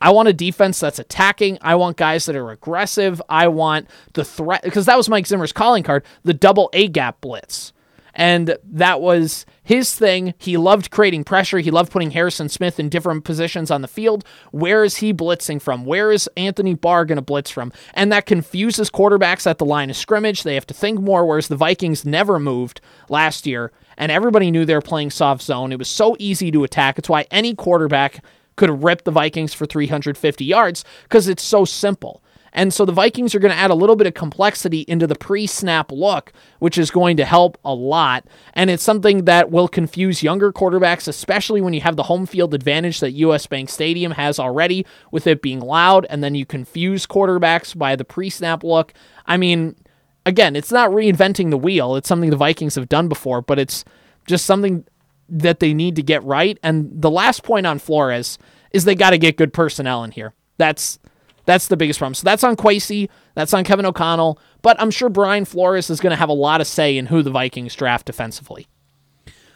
I 0.00 0.10
want 0.10 0.28
a 0.28 0.32
defense 0.32 0.80
that's 0.80 0.98
attacking. 0.98 1.58
I 1.62 1.74
want 1.74 1.96
guys 1.96 2.26
that 2.26 2.36
are 2.36 2.50
aggressive. 2.50 3.22
I 3.28 3.48
want 3.48 3.88
the 4.12 4.24
threat 4.24 4.62
because 4.62 4.86
that 4.86 4.96
was 4.96 5.08
Mike 5.08 5.26
Zimmer's 5.26 5.52
calling 5.52 5.82
card, 5.82 6.04
the 6.22 6.34
double 6.34 6.70
A 6.72 6.88
gap 6.88 7.20
blitz. 7.20 7.72
And 8.18 8.56
that 8.64 9.02
was 9.02 9.44
his 9.62 9.94
thing. 9.94 10.32
He 10.38 10.56
loved 10.56 10.90
creating 10.90 11.24
pressure. 11.24 11.58
He 11.58 11.70
loved 11.70 11.92
putting 11.92 12.12
Harrison 12.12 12.48
Smith 12.48 12.80
in 12.80 12.88
different 12.88 13.24
positions 13.24 13.70
on 13.70 13.82
the 13.82 13.88
field. 13.88 14.24
Where 14.52 14.84
is 14.84 14.96
he 14.96 15.12
blitzing 15.12 15.60
from? 15.60 15.84
Where 15.84 16.10
is 16.10 16.26
Anthony 16.34 16.72
Barr 16.72 17.04
going 17.04 17.16
to 17.16 17.22
blitz 17.22 17.50
from? 17.50 17.72
And 17.92 18.10
that 18.10 18.24
confuses 18.24 18.90
quarterbacks 18.90 19.46
at 19.46 19.58
the 19.58 19.66
line 19.66 19.90
of 19.90 19.96
scrimmage. 19.96 20.44
They 20.44 20.54
have 20.54 20.66
to 20.68 20.74
think 20.74 20.98
more, 21.00 21.26
whereas 21.26 21.48
the 21.48 21.56
Vikings 21.56 22.06
never 22.06 22.38
moved 22.38 22.80
last 23.10 23.46
year. 23.46 23.70
And 23.98 24.10
everybody 24.10 24.50
knew 24.50 24.64
they 24.64 24.74
were 24.74 24.80
playing 24.80 25.10
soft 25.10 25.42
zone. 25.42 25.70
It 25.70 25.78
was 25.78 25.88
so 25.88 26.16
easy 26.18 26.50
to 26.52 26.64
attack. 26.64 26.98
It's 26.98 27.10
why 27.10 27.26
any 27.30 27.54
quarterback 27.54 28.24
could 28.56 28.82
rip 28.82 29.04
the 29.04 29.10
Vikings 29.10 29.54
for 29.54 29.66
350 29.66 30.44
yards 30.44 30.84
because 31.04 31.28
it's 31.28 31.42
so 31.42 31.64
simple. 31.64 32.22
And 32.56 32.72
so 32.72 32.86
the 32.86 32.92
Vikings 32.92 33.34
are 33.34 33.38
going 33.38 33.52
to 33.52 33.58
add 33.58 33.70
a 33.70 33.74
little 33.74 33.96
bit 33.96 34.06
of 34.06 34.14
complexity 34.14 34.80
into 34.88 35.06
the 35.06 35.14
pre 35.14 35.46
snap 35.46 35.92
look, 35.92 36.32
which 36.58 36.78
is 36.78 36.90
going 36.90 37.18
to 37.18 37.24
help 37.26 37.58
a 37.66 37.74
lot. 37.74 38.26
And 38.54 38.70
it's 38.70 38.82
something 38.82 39.26
that 39.26 39.50
will 39.50 39.68
confuse 39.68 40.22
younger 40.22 40.52
quarterbacks, 40.52 41.06
especially 41.06 41.60
when 41.60 41.74
you 41.74 41.82
have 41.82 41.96
the 41.96 42.04
home 42.04 42.24
field 42.24 42.54
advantage 42.54 43.00
that 43.00 43.12
US 43.12 43.46
Bank 43.46 43.68
Stadium 43.68 44.12
has 44.12 44.38
already 44.38 44.86
with 45.12 45.26
it 45.26 45.42
being 45.42 45.60
loud. 45.60 46.06
And 46.08 46.24
then 46.24 46.34
you 46.34 46.46
confuse 46.46 47.06
quarterbacks 47.06 47.76
by 47.76 47.94
the 47.94 48.06
pre 48.06 48.30
snap 48.30 48.64
look. 48.64 48.94
I 49.26 49.36
mean, 49.36 49.76
again, 50.24 50.56
it's 50.56 50.72
not 50.72 50.90
reinventing 50.90 51.50
the 51.50 51.58
wheel. 51.58 51.94
It's 51.94 52.08
something 52.08 52.30
the 52.30 52.36
Vikings 52.36 52.76
have 52.76 52.88
done 52.88 53.08
before, 53.08 53.42
but 53.42 53.58
it's 53.58 53.84
just 54.26 54.46
something 54.46 54.86
that 55.28 55.60
they 55.60 55.74
need 55.74 55.96
to 55.96 56.02
get 56.02 56.22
right. 56.24 56.58
And 56.62 56.90
the 57.00 57.10
last 57.10 57.42
point 57.42 57.66
on 57.66 57.78
Flores 57.78 58.38
is 58.70 58.84
they 58.84 58.94
got 58.94 59.10
to 59.10 59.18
get 59.18 59.36
good 59.36 59.52
personnel 59.52 60.04
in 60.04 60.10
here. 60.12 60.34
That's 60.58 60.98
that's 61.46 61.68
the 61.68 61.76
biggest 61.76 61.98
problem. 61.98 62.14
So 62.14 62.24
that's 62.24 62.42
on 62.42 62.56
Kwesi, 62.56 63.08
that's 63.34 63.54
on 63.54 63.64
Kevin 63.64 63.86
O'Connell, 63.86 64.38
but 64.62 64.80
I'm 64.80 64.90
sure 64.90 65.08
Brian 65.08 65.44
Flores 65.44 65.90
is 65.90 66.00
going 66.00 66.10
to 66.10 66.16
have 66.16 66.28
a 66.28 66.34
lot 66.34 66.60
of 66.60 66.66
say 66.66 66.98
in 66.98 67.06
who 67.06 67.22
the 67.22 67.30
Vikings 67.30 67.74
draft 67.74 68.06
defensively. 68.06 68.66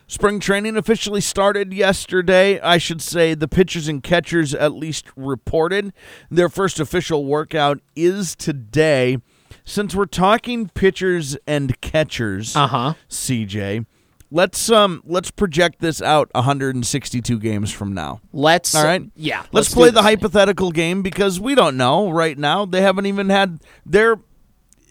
Spring 0.06 0.40
training 0.40 0.76
officially 0.76 1.20
started 1.20 1.72
yesterday. 1.72 2.58
I 2.60 2.78
should 2.78 3.00
say 3.00 3.34
the 3.34 3.46
pitchers 3.46 3.86
and 3.86 4.02
catchers 4.02 4.54
at 4.54 4.72
least 4.72 5.06
reported. 5.14 5.92
Their 6.30 6.48
first 6.48 6.80
official 6.80 7.24
workout 7.24 7.80
is 7.94 8.34
today. 8.34 9.18
Since 9.64 9.94
we're 9.94 10.06
talking 10.06 10.68
pitchers 10.68 11.36
and 11.46 11.80
catchers, 11.80 12.56
uh-huh. 12.56 12.94
CJ, 13.08 13.86
Let's 14.32 14.70
um 14.70 15.02
let's 15.04 15.30
project 15.30 15.80
this 15.80 16.00
out 16.00 16.30
162 16.34 17.38
games 17.40 17.72
from 17.72 17.92
now. 17.94 18.20
Let's 18.32 18.75
all 18.75 18.84
right. 18.84 19.02
Yeah. 19.16 19.40
Let's, 19.40 19.52
let's 19.52 19.75
play 19.75 19.90
the 19.90 20.02
hypothetical 20.02 20.70
game 20.70 21.02
because 21.02 21.40
we 21.40 21.56
don't 21.56 21.76
know 21.76 22.10
right 22.10 22.38
now. 22.38 22.64
They 22.64 22.80
haven't 22.80 23.06
even 23.06 23.28
had 23.28 23.60
their. 23.84 24.16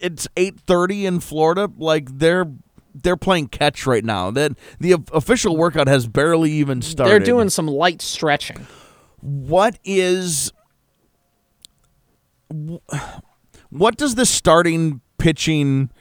It's 0.02 0.28
8:30 0.36 1.04
in 1.06 1.20
Florida. 1.22 1.70
Like 1.78 2.20
they're 2.20 2.52
they're 2.94 3.18
playing 3.18 3.48
catch 3.48 3.86
right 3.86 4.04
now. 4.04 4.30
That 4.32 4.54
the 4.80 4.96
official 5.14 5.56
workout 5.56 5.88
has 5.88 6.08
barely 6.08 6.52
even 6.52 6.82
started. 6.82 7.12
They're 7.12 7.20
doing 7.20 7.50
some 7.50 7.68
light 7.68 8.02
stretching. 8.02 8.68
What 9.22 9.80
is 9.86 10.52
what 13.70 13.98
does 13.98 14.16
the 14.16 14.26
starting 14.26 15.02
pitching 15.18 15.92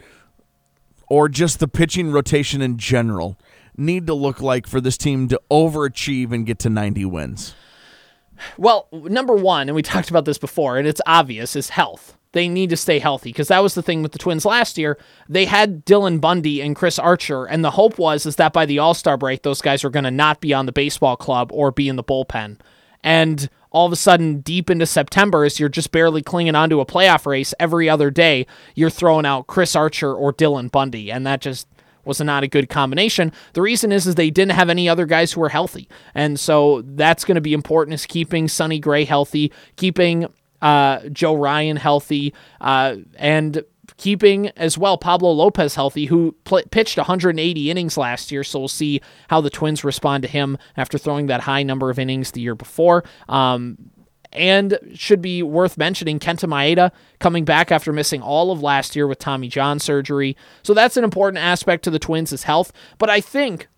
or 1.09 1.29
just 1.29 1.61
the 1.61 1.69
pitching 1.69 2.11
rotation 2.11 2.61
in 2.63 2.79
general 2.79 3.39
need 3.77 4.07
to 4.07 4.15
look 4.15 4.41
like 4.41 4.67
for 4.67 4.81
this 4.81 4.99
team 4.99 5.29
to 5.29 5.41
overachieve 5.51 6.33
and 6.33 6.47
get 6.47 6.59
to 6.61 6.71
90 6.71 7.05
wins? 7.07 7.55
Well, 8.57 8.89
number 8.93 9.35
one, 9.35 9.69
and 9.69 9.77
we 9.77 9.83
talked 9.83 10.11
about 10.11 10.25
this 10.25 10.39
before, 10.39 10.79
and 10.79 10.87
it's 10.87 11.01
obvious, 11.07 11.57
is 11.57 11.71
health. 11.71 12.17
They 12.33 12.49
need 12.49 12.71
to 12.71 12.77
stay 12.77 12.99
healthy 12.99 13.31
because 13.31 13.49
that 13.49 13.63
was 13.63 13.75
the 13.75 13.83
thing 13.83 14.03
with 14.03 14.13
the 14.13 14.19
Twins 14.19 14.45
last 14.45 14.77
year. 14.77 14.99
They 15.29 15.47
had 15.47 15.87
Dylan 15.87 16.21
Bundy 16.21 16.61
and 16.61 16.77
Chris 16.77 16.99
Archer, 16.99 17.47
and 17.47 17.65
the 17.65 17.71
hope 17.71 17.99
was 17.99 18.27
is 18.27 18.37
that 18.37 18.53
by 18.53 18.67
the 18.67 18.79
All 18.79 18.95
Star 18.95 19.17
break, 19.17 19.43
those 19.43 19.63
guys 19.63 19.83
are 19.83 19.91
going 19.91 20.05
to 20.05 20.11
not 20.11 20.41
be 20.41 20.53
on 20.53 20.67
the 20.67 20.73
baseball 20.73 21.17
club 21.17 21.51
or 21.53 21.73
be 21.73 21.89
in 21.89 21.97
the 21.97 22.05
bullpen. 22.05 22.59
And 23.03 23.49
all 23.71 23.87
of 23.87 23.93
a 23.93 23.97
sudden, 23.97 24.41
deep 24.41 24.71
into 24.71 24.87
September, 24.87 25.45
as 25.45 25.61
you're 25.61 25.69
just 25.69 25.93
barely 25.93 26.23
clinging 26.23 26.55
onto 26.55 26.81
a 26.81 26.87
playoff 26.87 27.27
race 27.27 27.53
every 27.61 27.89
other 27.89 28.11
day, 28.11 28.47
you're 28.75 28.91
throwing 28.91 29.27
out 29.27 29.47
Chris 29.47 29.77
Archer 29.77 30.15
or 30.15 30.33
Dylan 30.33 30.71
Bundy, 30.71 31.11
and 31.13 31.27
that 31.27 31.41
just 31.41 31.69
was 32.05 32.21
not 32.21 32.43
a 32.43 32.49
good 32.49 32.69
combination. 32.69 33.33
The 33.53 33.63
reason 33.63 33.93
is 33.93 34.07
is 34.07 34.15
they 34.15 34.31
didn't 34.31 34.53
have 34.53 34.71
any 34.71 34.89
other 34.89 35.07
guys 35.07 35.33
who 35.33 35.41
were 35.41 35.51
healthy, 35.51 35.89
and 36.15 36.41
so 36.41 36.83
that's 36.83 37.25
going 37.25 37.35
to 37.37 37.41
be 37.41 37.53
important. 37.53 37.95
Is 37.95 38.07
keeping 38.07 38.49
Sonny 38.49 38.79
Gray 38.79 39.05
healthy, 39.05 39.53
keeping 39.77 40.27
uh, 40.63 41.01
Joe 41.11 41.35
Ryan 41.35 41.77
healthy, 41.77 42.35
uh, 42.61 42.97
and 43.17 43.63
keeping 43.97 44.49
as 44.51 44.77
well 44.77 44.99
Pablo 44.99 45.33
Lopez 45.33 45.75
healthy, 45.75 46.07
who 46.07 46.35
pl- 46.45 46.63
pitched 46.71 46.97
180 46.97 47.71
innings 47.71 47.97
last 47.97 48.31
year. 48.31 48.45
So 48.45 48.59
we'll 48.59 48.69
see 48.69 49.01
how 49.29 49.41
the 49.41 49.51
Twins 49.51 49.85
respond 49.85 50.23
to 50.23 50.29
him 50.29 50.59
after 50.77 50.99
throwing 50.99 51.27
that 51.27 51.43
high 51.43 51.63
number 51.63 51.91
of 51.91 51.99
innings 51.99 52.33
the 52.33 52.41
year 52.41 52.55
before. 52.55 53.05
Um, 53.29 53.91
and 54.33 54.79
should 54.95 55.23
be 55.23 55.43
worth 55.43 55.79
mentioning 55.79 56.19
Kenta 56.19 56.47
Maeda 56.47 56.93
coming 57.19 57.45
back 57.45 57.73
after 57.73 57.93
missing 57.93 58.21
all 58.21 58.51
of 58.51 58.63
last 58.63 58.95
year 58.95 59.07
with 59.07 59.19
Tommy 59.19 59.49
John 59.49 59.79
surgery. 59.79 60.37
So 60.63 60.75
that's 60.75 60.97
an 60.97 61.05
important 61.05 61.43
aspect 61.43 61.85
to 61.85 61.91
the 61.91 61.99
Twins' 61.99 62.43
health. 62.43 62.73
But 62.99 63.09
I 63.09 63.21
think 63.23 63.69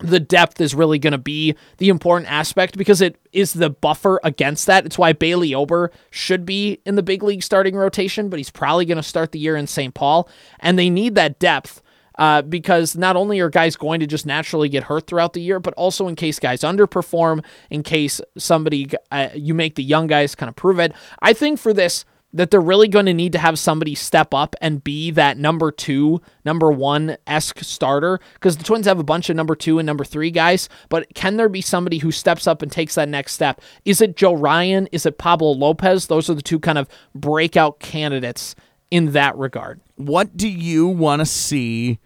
the 0.00 0.20
depth 0.20 0.60
is 0.60 0.74
really 0.74 0.98
going 0.98 1.12
to 1.12 1.18
be 1.18 1.54
the 1.78 1.88
important 1.88 2.30
aspect 2.30 2.76
because 2.76 3.00
it 3.00 3.16
is 3.32 3.52
the 3.52 3.70
buffer 3.70 4.20
against 4.24 4.66
that. 4.66 4.86
It's 4.86 4.98
why 4.98 5.12
Bailey 5.12 5.54
Ober 5.54 5.90
should 6.10 6.44
be 6.44 6.80
in 6.84 6.94
the 6.94 7.02
big 7.02 7.22
league 7.22 7.42
starting 7.42 7.76
rotation, 7.76 8.28
but 8.28 8.38
he's 8.38 8.50
probably 8.50 8.84
going 8.84 8.96
to 8.96 9.02
start 9.02 9.32
the 9.32 9.38
year 9.38 9.56
in 9.56 9.66
St. 9.66 9.94
Paul. 9.94 10.28
And 10.58 10.78
they 10.78 10.90
need 10.90 11.14
that 11.14 11.38
depth 11.38 11.82
uh, 12.18 12.42
because 12.42 12.96
not 12.96 13.16
only 13.16 13.40
are 13.40 13.48
guys 13.48 13.76
going 13.76 14.00
to 14.00 14.06
just 14.06 14.26
naturally 14.26 14.68
get 14.68 14.84
hurt 14.84 15.06
throughout 15.06 15.32
the 15.32 15.40
year, 15.40 15.58
but 15.58 15.74
also 15.74 16.08
in 16.08 16.16
case 16.16 16.38
guys 16.38 16.60
underperform, 16.60 17.44
in 17.70 17.82
case 17.82 18.20
somebody, 18.36 18.90
uh, 19.10 19.28
you 19.34 19.54
make 19.54 19.74
the 19.74 19.82
young 19.82 20.06
guys 20.06 20.34
kind 20.34 20.48
of 20.48 20.56
prove 20.56 20.78
it. 20.78 20.92
I 21.20 21.32
think 21.32 21.58
for 21.58 21.72
this, 21.72 22.04
that 22.32 22.50
they're 22.50 22.60
really 22.60 22.88
going 22.88 23.06
to 23.06 23.14
need 23.14 23.32
to 23.32 23.38
have 23.38 23.58
somebody 23.58 23.94
step 23.94 24.32
up 24.32 24.54
and 24.60 24.84
be 24.84 25.10
that 25.10 25.36
number 25.36 25.72
two, 25.72 26.20
number 26.44 26.70
one 26.70 27.16
esque 27.26 27.60
starter 27.60 28.20
because 28.34 28.56
the 28.56 28.64
Twins 28.64 28.86
have 28.86 28.98
a 28.98 29.04
bunch 29.04 29.28
of 29.30 29.36
number 29.36 29.56
two 29.56 29.78
and 29.78 29.86
number 29.86 30.04
three 30.04 30.30
guys. 30.30 30.68
But 30.88 31.12
can 31.14 31.36
there 31.36 31.48
be 31.48 31.60
somebody 31.60 31.98
who 31.98 32.12
steps 32.12 32.46
up 32.46 32.62
and 32.62 32.70
takes 32.70 32.94
that 32.94 33.08
next 33.08 33.32
step? 33.32 33.60
Is 33.84 34.00
it 34.00 34.16
Joe 34.16 34.34
Ryan? 34.34 34.86
Is 34.92 35.06
it 35.06 35.18
Pablo 35.18 35.50
Lopez? 35.50 36.06
Those 36.06 36.30
are 36.30 36.34
the 36.34 36.42
two 36.42 36.60
kind 36.60 36.78
of 36.78 36.88
breakout 37.14 37.80
candidates 37.80 38.54
in 38.90 39.12
that 39.12 39.36
regard. 39.36 39.80
What 39.96 40.36
do 40.36 40.48
you 40.48 40.86
want 40.86 41.20
to 41.20 41.26
see? 41.26 41.98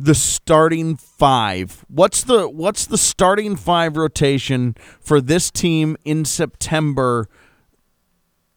The 0.00 0.14
starting 0.14 0.96
five. 0.96 1.84
What's 1.88 2.22
the 2.22 2.48
what's 2.48 2.86
the 2.86 2.96
starting 2.96 3.56
five 3.56 3.96
rotation 3.96 4.76
for 5.00 5.20
this 5.20 5.50
team 5.50 5.96
in 6.04 6.24
September 6.24 7.28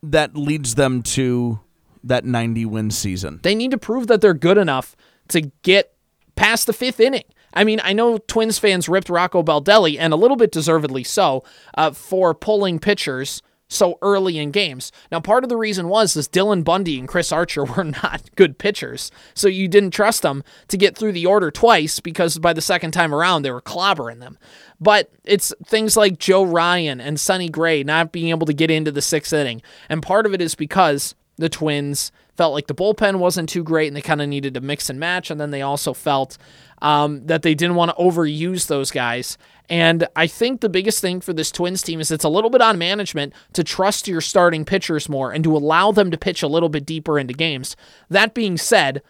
that 0.03 0.36
leads 0.36 0.75
them 0.75 1.01
to 1.01 1.60
that 2.03 2.25
90 2.25 2.65
win 2.65 2.91
season. 2.91 3.39
They 3.43 3.55
need 3.55 3.72
to 3.72 3.77
prove 3.77 4.08
that 4.08 4.22
they're 4.22 4.34
good 4.34 4.58
enough 4.58 4.96
to 5.29 5.41
get 5.63 5.93
past 6.36 6.67
the 6.67 6.74
fifth 6.74 7.00
inning. 7.00 7.24
I 7.53 7.63
mean, 7.63 7.81
I 7.84 7.93
know 7.93 8.17
Twins 8.17 8.58
fans 8.58 8.88
ripped 8.88 9.10
Rocco 9.10 9.43
Baldelli, 9.43 9.98
and 10.00 10.13
a 10.13 10.15
little 10.15 10.38
bit 10.38 10.51
deservedly 10.51 11.03
so, 11.03 11.43
uh, 11.77 11.91
for 11.91 12.34
pulling 12.34 12.79
pitchers 12.79 13.41
so 13.72 13.98
early 14.01 14.38
in 14.38 14.51
games. 14.51 14.92
Now, 15.12 15.22
part 15.22 15.44
of 15.44 15.50
the 15.50 15.58
reason 15.58 15.88
was 15.88 16.16
is 16.16 16.28
Dylan 16.28 16.63
Bundy 16.63 17.00
and 17.00 17.08
Chris 17.08 17.32
Archer 17.32 17.63
were 17.78 17.86
not 17.86 18.30
good 18.36 18.58
pitchers, 18.58 19.12
so 19.34 19.48
you 19.48 19.68
didn't 19.68 19.92
trust 19.92 20.22
them 20.22 20.44
to 20.68 20.78
get 20.78 20.98
through 20.98 21.13
the 21.13 21.25
order 21.25 21.50
twice 21.50 22.00
because 22.00 22.38
by 22.38 22.54
the 22.54 22.62
second 22.62 22.92
time 22.92 23.16
around 23.16 23.42
they 23.42 23.51
were 23.51 23.62
clobbering 23.62 24.20
them. 24.20 24.38
But 24.80 25.12
it's 25.24 25.54
things 25.66 25.96
like 25.96 26.20
Joe 26.20 26.44
Ryan 26.44 27.00
and 27.00 27.20
Sonny 27.20 27.50
Gray 27.50 27.84
not 27.84 28.12
being 28.12 28.30
able 28.30 28.48
to 28.48 28.54
get 28.54 28.72
into 28.72 28.92
the 28.92 29.01
sixth 29.01 29.32
inning, 29.32 29.62
and 29.90 30.04
part 30.04 30.25
of 30.25 30.34
it 30.34 30.42
is 30.42 30.56
because 30.56 31.16
the 31.41 31.50
Twins 31.50 32.12
felt 32.38 32.53
like 32.53 32.67
the 32.67 32.75
bullpen 32.75 33.17
wasn't 33.17 33.50
too 33.50 33.63
great 33.63 33.88
and 33.88 33.95
they 33.95 34.01
kind 34.01 34.21
of 34.21 34.29
needed 34.29 34.53
to 34.53 34.62
mix 34.62 34.89
and 34.89 35.00
match, 35.00 35.31
and 35.31 35.41
then 35.41 35.50
they 35.50 35.63
also 35.63 35.91
felt 35.91 36.38
um, 36.83 37.25
that 37.25 37.41
they 37.41 37.55
didn't 37.55 37.75
want 37.75 37.89
to 37.89 38.01
overuse 38.01 38.67
those 38.67 38.91
guys. 38.91 39.39
And 39.67 40.07
I 40.15 40.27
think 40.27 40.62
the 40.62 40.69
biggest 40.69 41.01
thing 41.01 41.19
for 41.19 41.33
this 41.33 41.51
Twins 41.51 41.81
team 41.81 42.00
is 42.00 42.12
it's 42.12 42.24
a 42.24 42.29
little 42.29 42.51
bit 42.51 42.62
on 42.62 42.77
management 42.77 43.33
to 43.53 43.63
trust 43.63 44.07
your 44.07 44.21
starting 44.21 44.65
pitchers 44.65 45.10
more 45.10 45.31
and 45.31 45.43
to 45.43 45.55
allow 45.57 45.91
them 45.91 46.12
to 46.12 46.17
pitch 46.17 46.43
a 46.43 46.48
little 46.48 46.69
bit 46.69 46.86
deeper 46.86 47.17
into 47.17 47.33
games. 47.33 47.75
That 48.10 48.36
being 48.36 48.57
said, 48.57 49.01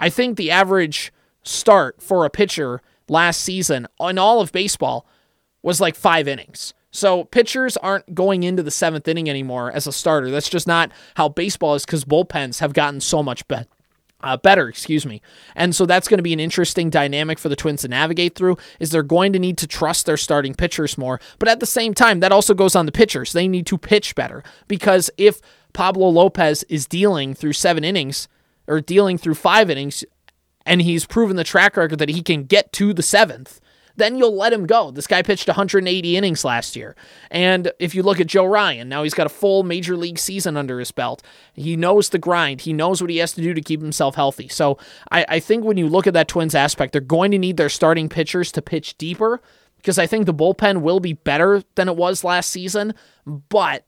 I 0.00 0.10
think 0.10 0.36
the 0.36 0.50
average 0.50 1.12
start 1.44 2.02
for 2.02 2.24
a 2.24 2.30
pitcher 2.30 2.82
last 3.08 3.42
season 3.42 3.86
in 4.00 4.18
all 4.18 4.40
of 4.40 4.50
baseball 4.50 5.06
was 5.62 5.80
like 5.80 5.94
five 5.94 6.26
innings. 6.26 6.74
So 6.90 7.24
pitchers 7.24 7.76
aren't 7.76 8.14
going 8.14 8.42
into 8.42 8.62
the 8.62 8.70
seventh 8.70 9.06
inning 9.06 9.30
anymore 9.30 9.70
as 9.70 9.86
a 9.86 9.92
starter. 9.92 10.30
That's 10.30 10.48
just 10.48 10.66
not 10.66 10.90
how 11.14 11.28
baseball 11.28 11.74
is 11.74 11.84
because 11.84 12.04
bullpens 12.04 12.60
have 12.60 12.72
gotten 12.72 13.00
so 13.00 13.22
much 13.22 13.46
better 13.46 13.68
uh, 14.22 14.36
better, 14.36 14.68
excuse 14.68 15.06
me. 15.06 15.22
And 15.54 15.74
so 15.74 15.86
that's 15.86 16.08
going 16.08 16.18
to 16.18 16.22
be 16.22 16.32
an 16.32 16.40
interesting 16.40 16.90
dynamic 16.90 17.38
for 17.38 17.48
the 17.48 17.56
Twins 17.56 17.82
to 17.82 17.88
navigate 17.88 18.34
through. 18.34 18.56
Is 18.78 18.90
they're 18.90 19.02
going 19.02 19.32
to 19.32 19.38
need 19.38 19.58
to 19.58 19.66
trust 19.66 20.06
their 20.06 20.16
starting 20.16 20.54
pitchers 20.54 20.98
more, 20.98 21.20
but 21.38 21.48
at 21.48 21.60
the 21.60 21.66
same 21.66 21.94
time, 21.94 22.20
that 22.20 22.32
also 22.32 22.54
goes 22.54 22.76
on 22.76 22.86
the 22.86 22.92
pitchers. 22.92 23.32
They 23.32 23.48
need 23.48 23.66
to 23.66 23.78
pitch 23.78 24.14
better 24.14 24.42
because 24.68 25.10
if 25.16 25.40
Pablo 25.72 26.08
Lopez 26.08 26.64
is 26.64 26.86
dealing 26.86 27.34
through 27.34 27.52
seven 27.54 27.84
innings 27.84 28.28
or 28.66 28.80
dealing 28.80 29.18
through 29.18 29.34
five 29.34 29.70
innings, 29.70 30.04
and 30.66 30.82
he's 30.82 31.06
proven 31.06 31.36
the 31.36 31.44
track 31.44 31.76
record 31.76 31.98
that 31.98 32.10
he 32.10 32.22
can 32.22 32.44
get 32.44 32.72
to 32.74 32.92
the 32.92 33.02
seventh, 33.02 33.60
then 33.96 34.16
you'll 34.16 34.36
let 34.36 34.52
him 34.52 34.66
go. 34.66 34.90
This 34.90 35.06
guy 35.06 35.22
pitched 35.22 35.48
180 35.48 36.16
innings 36.16 36.44
last 36.44 36.76
year. 36.76 36.96
And 37.30 37.72
if 37.78 37.94
you 37.94 38.02
look 38.02 38.20
at 38.20 38.26
Joe 38.26 38.44
Ryan, 38.44 38.88
now 38.88 39.02
he's 39.02 39.14
got 39.14 39.26
a 39.26 39.30
full 39.30 39.62
major 39.62 39.96
league 39.96 40.18
season 40.18 40.56
under 40.56 40.78
his 40.78 40.92
belt. 40.92 41.22
He 41.54 41.76
knows 41.76 42.08
the 42.08 42.18
grind, 42.18 42.62
he 42.62 42.72
knows 42.72 43.00
what 43.00 43.10
he 43.10 43.18
has 43.18 43.32
to 43.34 43.42
do 43.42 43.54
to 43.54 43.60
keep 43.60 43.80
himself 43.80 44.14
healthy. 44.14 44.48
So 44.48 44.78
I, 45.10 45.24
I 45.28 45.40
think 45.40 45.64
when 45.64 45.76
you 45.76 45.88
look 45.88 46.06
at 46.06 46.14
that 46.14 46.28
Twins 46.28 46.54
aspect, 46.54 46.92
they're 46.92 47.00
going 47.00 47.30
to 47.32 47.38
need 47.38 47.56
their 47.56 47.68
starting 47.68 48.08
pitchers 48.08 48.52
to 48.52 48.62
pitch 48.62 48.96
deeper 48.98 49.40
because 49.76 49.98
I 49.98 50.06
think 50.06 50.26
the 50.26 50.34
bullpen 50.34 50.82
will 50.82 51.00
be 51.00 51.14
better 51.14 51.62
than 51.74 51.88
it 51.88 51.96
was 51.96 52.22
last 52.22 52.50
season. 52.50 52.94
But 53.26 53.84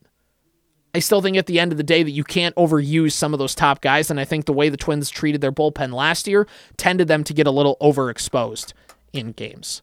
I 0.95 0.99
still 0.99 1.23
think 1.23 1.37
at 1.37 1.47
the 1.47 1.59
end 1.59 1.73
of 1.73 1.79
the 1.79 1.85
day 1.85 2.03
that 2.03 2.11
you 2.11 2.25
can't 2.25 2.55
overuse 2.57 3.13
some 3.13 3.33
of 3.33 3.39
those 3.39 3.55
top 3.55 3.81
guys. 3.81 4.11
And 4.11 4.21
I 4.21 4.25
think 4.25 4.45
the 4.45 4.53
way 4.53 4.69
the 4.69 4.77
Twins 4.77 5.11
treated 5.11 5.41
their 5.41 5.53
bullpen 5.53 5.93
last 5.93 6.27
year 6.27 6.47
tended 6.77 7.09
them 7.09 7.25
to 7.25 7.35
get 7.35 7.47
a 7.47 7.51
little 7.51 7.77
overexposed 7.81 8.73
in 9.13 9.33
games. 9.33 9.83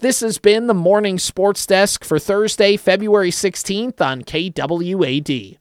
This 0.00 0.20
has 0.20 0.38
been 0.38 0.66
the 0.66 0.74
Morning 0.74 1.18
Sports 1.18 1.66
Desk 1.66 2.04
for 2.04 2.18
Thursday, 2.18 2.76
February 2.76 3.30
16th 3.30 4.00
on 4.00 4.22
KWAD. 4.22 5.58